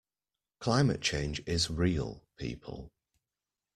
Climate 0.57 0.99
change 1.01 1.43
is 1.45 1.69
real, 1.69 2.23
people. 2.35 2.91